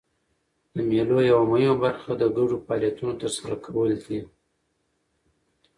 د 0.75 0.75
مېلو 0.89 1.17
یوه 1.31 1.45
مهمه 1.51 1.75
برخه 1.83 2.11
د 2.15 2.23
ګډو 2.35 2.57
فعالیتونو 2.65 3.13
ترسره 3.21 3.55
کول 3.65 3.91
دي. 4.05 4.19